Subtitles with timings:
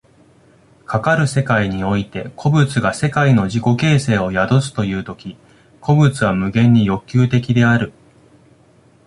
[0.87, 5.37] かかる世界において個物が世界の自己形成を宿すという時、
[5.79, 7.93] 個物は無限に欲求的である。